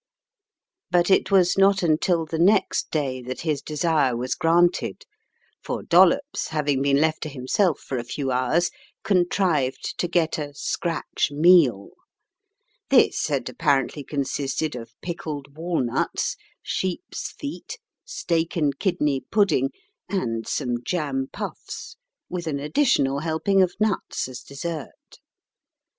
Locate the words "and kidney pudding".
18.55-19.69